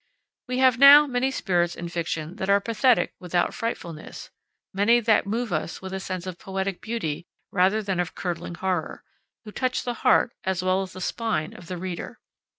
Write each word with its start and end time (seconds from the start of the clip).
We 0.47 0.57
have 0.57 0.79
now 0.79 1.05
many 1.05 1.29
spirits 1.29 1.75
in 1.75 1.87
fiction 1.87 2.37
that 2.37 2.49
are 2.49 2.59
pathetic 2.59 3.13
without 3.19 3.53
frightfulness, 3.53 4.31
many 4.73 4.99
that 4.99 5.27
move 5.27 5.53
us 5.53 5.79
with 5.79 5.93
a 5.93 5.99
sense 5.99 6.25
of 6.25 6.39
poetic 6.39 6.81
beauty 6.81 7.27
rather 7.51 7.83
than 7.83 7.99
of 7.99 8.15
curdling 8.15 8.55
horror, 8.55 9.03
who 9.45 9.51
touch 9.51 9.83
the 9.83 9.93
heart 10.01 10.33
as 10.43 10.63
well 10.63 10.81
as 10.81 10.93
the 10.93 11.01
spine 11.01 11.53
of 11.53 11.67
the 11.67 11.77
reader. 11.77 12.17